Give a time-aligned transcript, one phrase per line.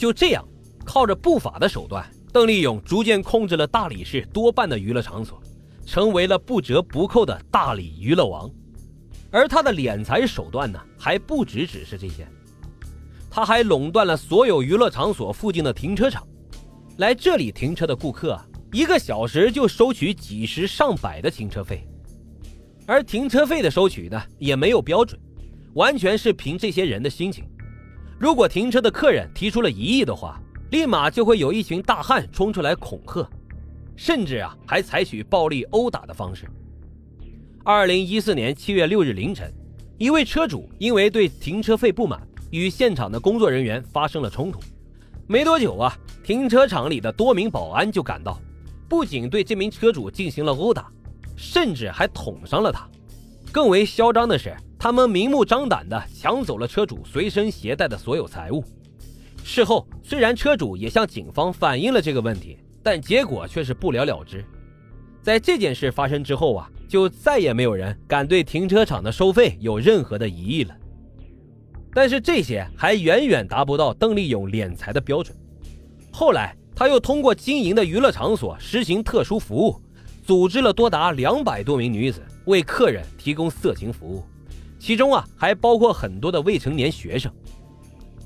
[0.00, 0.42] 就这样，
[0.82, 2.02] 靠着不法的手段，
[2.32, 5.38] 邓丽勇逐渐控制了大理市多半的娱乐场所，
[5.84, 8.50] 成为了不折不扣的大理娱乐王。
[9.30, 12.26] 而他的敛财手段呢，还不只只是这些，
[13.30, 16.26] 他还垄断了所有娱乐场所附近的停车场，
[16.96, 21.86] 来这里停车的顾客啊，一个小时就收取几十上百的停车费，
[22.86, 25.20] 而停车费的收取呢，也没有标准，
[25.74, 27.44] 完全是凭这些人的心情。
[28.20, 30.38] 如果停车的客人提出了异议的话，
[30.72, 33.26] 立马就会有一群大汉冲出来恐吓，
[33.96, 36.46] 甚至啊，还采取暴力殴打的方式。
[37.64, 39.50] 二零一四年七月六日凌晨，
[39.96, 42.20] 一位车主因为对停车费不满，
[42.50, 44.60] 与现场的工作人员发生了冲突。
[45.26, 48.38] 没多久啊，停车场里的多名保安就赶到，
[48.86, 50.92] 不仅对这名车主进行了殴打，
[51.36, 52.86] 甚至还捅伤了他。
[53.50, 58.64] 更为嚣张的是，他们明目张胆地抢走了车主随身携带的所有财物。
[59.44, 64.44] 事后，虽然车主也向警方反映了这个问题，但结果却是不了了之。
[65.22, 66.68] 在这件事发生之后啊。
[66.90, 70.76] 就再也没有人敢对停车场的收费有任何的疑义了。
[71.94, 75.32] 但是这些还远远达不到邓丽勇敛财的标准。
[76.10, 79.80] 后来，他又通过经营的娱乐场所实行特殊服务，
[80.24, 84.24] 组织了多达两百多名女子为客人提供色情服务，
[84.80, 87.30] 其中啊还包括很多的未成年学生。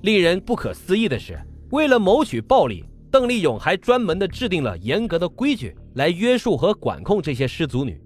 [0.00, 1.38] 令人不可思议的是，
[1.70, 8.00] 为了谋取暴利，邓丽勇还专门的制定了严格的规矩来约束和管控这些失足女。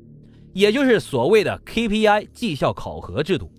[0.52, 3.50] 也就是所谓的 KPI 绩效考核制度，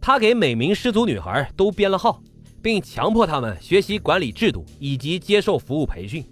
[0.00, 2.20] 他给每名失足女孩都编了号，
[2.62, 6.24] 并强迫她们学习管理制度以及接受服务培训。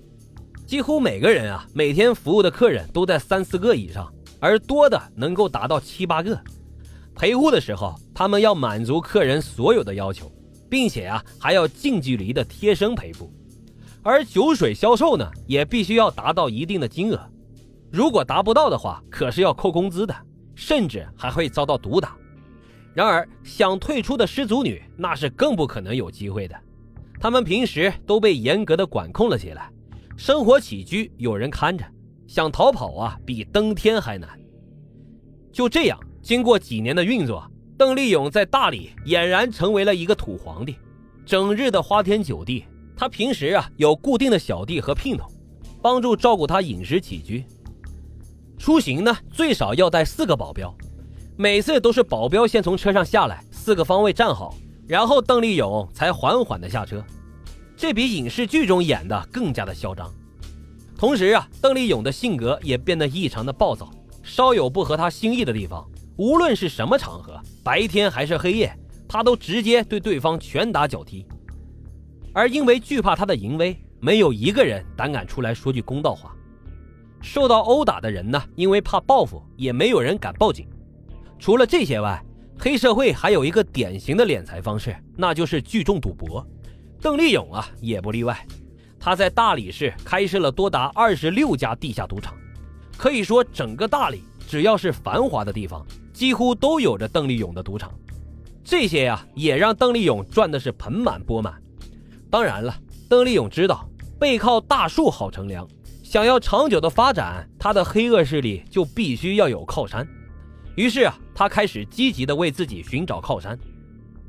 [0.66, 6.40] 几乎每个人啊，每天服务的客人都在三四个以上，而多的能够达到七八个。
[7.14, 10.30] 陪护的时候，他们要满足客人所有的要求，
[10.68, 13.32] 并且啊，还要近距离的贴身陪护。
[14.02, 17.30] 而酒水销售呢，也必须要达到一定的金额。
[17.90, 20.14] 如果达不到的话，可是要扣工资的，
[20.54, 22.16] 甚至还会遭到毒打。
[22.92, 26.54] 然而，想退出的失足女那是更不可能有机会的。
[27.18, 29.70] 她们平时都被严格的管控了起来，
[30.16, 31.84] 生活起居有人看着，
[32.26, 34.28] 想逃跑啊，比登天还难。
[35.52, 37.44] 就这样，经过几年的运作，
[37.76, 40.74] 邓丽勇在大理俨然成为了一个土皇帝，
[41.26, 42.64] 整日的花天酒地。
[42.96, 45.26] 他平时啊，有固定的小弟和姘头，
[45.82, 47.44] 帮助照顾他饮食起居。
[48.56, 50.74] 出行呢，最少要带四个保镖，
[51.36, 54.54] 每次都是保镖先从车上下来，四个方位站好，
[54.88, 57.04] 然后邓丽勇才缓缓的下车。
[57.76, 60.10] 这比影视剧中演的更加的嚣张。
[60.96, 63.90] 同时啊，邓丽勇的性格也变得异常的暴躁，
[64.22, 65.86] 稍有不合他心意的地方，
[66.16, 68.72] 无论是什么场合，白天还是黑夜，
[69.08, 71.26] 他都直接对对方拳打脚踢。
[72.32, 76.34] 而因为惧怕他的淫威，没有一个人胆敢出来说句公道话。
[77.20, 80.68] 受到殴打的人呢，因为怕报复，也没有人敢报警。
[81.38, 82.22] 除了这些外，
[82.58, 86.46] 黑社会还有一个典型的敛财方式，那就是聚众赌博。
[87.00, 88.46] 邓立勇啊，也不例外。
[89.00, 92.34] 他在大理市开设了多达二十六家地下赌场，
[92.96, 97.92] 可以说整个大理只要是繁华的地方，几乎都有着邓丽勇的赌场。
[98.62, 101.60] 这些呀，也让邓丽勇赚的是盆满钵满。
[102.30, 102.74] 当然了，
[103.08, 103.86] 邓丽勇知道
[104.18, 105.68] 背靠大树好乘凉。
[106.02, 110.06] 想要长久的发展，他的黑恶势力就必须要有靠山。
[110.76, 113.58] 于是啊，他开始积极的为自己寻找靠山，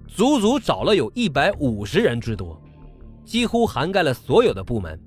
[0.08, 2.60] 足足找了有一百五十人之多，
[3.24, 5.00] 几乎涵盖了所有的部门。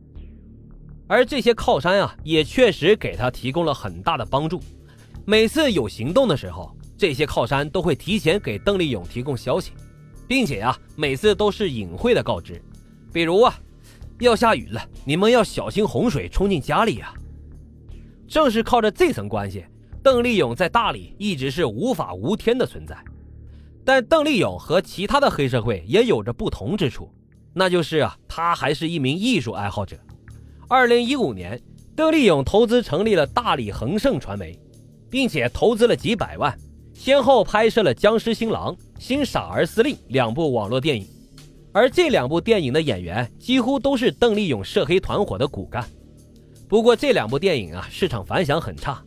[1.09, 4.61] 而这些靠山啊，也确实给他提供了很大的帮助。
[5.31, 9.73] 每次有行动的时候，这些靠山都会提前给邓丽勇提供消息，
[10.27, 12.59] 并且啊，每次都是隐晦的告知，
[13.13, 13.55] 比如啊。
[14.21, 17.13] 要下雨了，你们要小心洪水冲进家里啊！
[18.27, 19.67] 正是靠着这层关系，
[20.03, 22.97] 邓丽勇在大理一直是无法无天的存在。
[23.85, 27.13] 但邓丽勇和其他的黑社会也有着不同之处，
[27.53, 29.95] 那就是啊，他还是一名艺术爱好者。
[30.69, 31.61] 二零一五年，
[31.95, 34.59] 邓丽勇投资成立了大理恒盛传媒，
[35.11, 36.57] 并且投资了几百万，
[36.93, 41.07] 先后拍摄了《僵尸新郎》《新傻儿司令》两部网络电影。
[41.73, 45.85] 而这两部电影的演员几乎都是邓丽勇涉黑团伙的骨干。
[46.67, 49.03] 不过这两部电影啊，市场反响很差，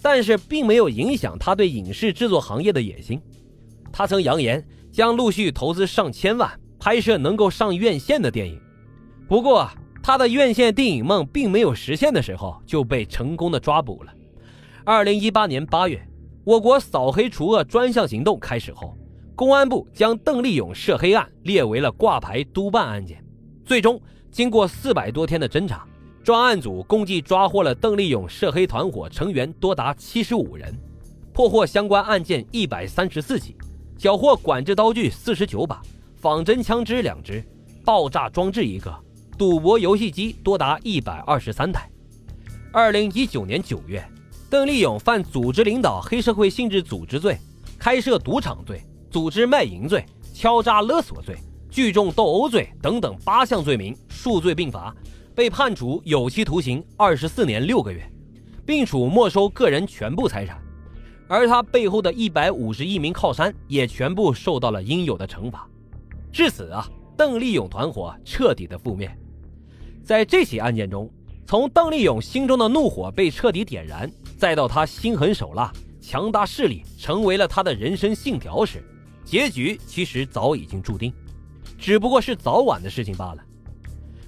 [0.00, 3.20] 但是并没有影响他对影视制作行业的野心。
[3.90, 8.60] 他曾扬言将陆续投资上千万拍摄能够上院线的电影。
[9.26, 9.68] 不过
[10.02, 14.12] 他的院线电影梦并没有实现的时候，就被成功的抓捕了。
[14.84, 16.00] 二零一八年八月，
[16.42, 18.96] 我国扫黑除恶专项行动开始后。
[19.36, 23.22] 公安部将邓丽勇涉黑案列为了挂牌督办案件，
[23.64, 24.00] 最终，
[24.30, 25.86] 经过四百多天的侦查，
[26.22, 30.74] 专案组共计抓获了邓丽勇涉黑团伙成员多达七十五人，
[31.32, 33.56] 破获相关案件一百三十四起，
[33.96, 35.80] 缴获管制刀具四十九把，
[36.16, 37.42] 仿真枪支两支，
[37.84, 38.94] 爆炸装置一个，
[39.38, 41.88] 赌博游戏机多达一百二十三台。
[42.72, 44.06] 二零一九年九月，
[44.50, 47.38] 邓丽勇犯组织领导黑社会性质组织罪、
[47.78, 50.04] 开设赌场罪、组织卖淫罪、
[50.34, 51.36] 敲诈勒索罪、
[51.70, 54.92] 聚众斗殴罪等等八项罪名，数罪并罚，
[55.36, 58.04] 被判处有期徒刑二十四年六个月，
[58.66, 60.60] 并处没收个人全部财产。
[61.28, 65.64] 而他背后的一百五十一名靠山也全部受到了应有的惩罚。
[66.32, 66.84] 至此啊，
[67.16, 69.16] 邓丽勇团伙彻底的覆灭。
[70.02, 71.08] 在这起案件中。
[71.50, 74.08] 从邓丽勇心中的怒火被彻底点燃，
[74.38, 78.80] 再到他心狠手辣、强大势力成为了他的人生信条时，
[79.24, 81.12] 结局其实早已经注定，
[81.76, 83.42] 只不过是早晚的事情罢了。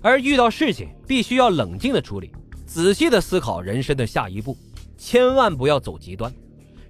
[0.00, 2.32] 而遇到事情必须要冷静的处理，
[2.66, 4.56] 仔细的思考人生的下一步，
[4.98, 6.34] 千万不要走极端。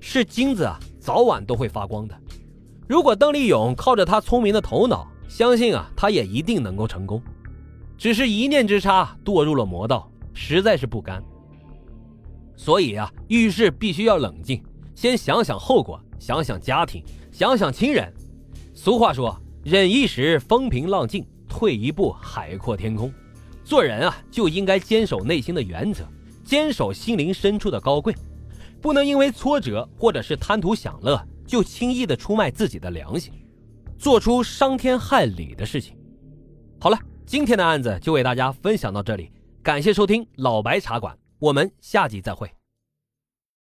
[0.01, 2.19] 是金子啊，早晚都会发光的。
[2.89, 7.23] 如果邓丽勇靠着他聪明的头脑，相信啊，他也一定能够成功。
[7.99, 10.09] 只是一念之差，堕入了魔道。
[10.35, 11.23] 实在是不甘，
[12.57, 14.63] 所以啊，遇事必须要冷静，
[14.95, 18.13] 先想想后果，想想家庭，想想亲人。
[18.75, 23.13] 俗话说：“忍一时风平浪静，退一步海阔天空。”
[23.63, 26.05] 做人啊，就应该坚守内心的原则，
[26.45, 28.15] 坚守心灵深处的高贵，
[28.81, 33.33] 不能因为挫折或者是贪图享乐，就轻易的出卖自己的良心，
[33.99, 35.97] 做出伤天害理的事情。
[36.81, 39.31] 好了，今天的案子就为大家分享到这里。
[39.63, 42.51] 感谢收听老白茶馆，我们下集再会。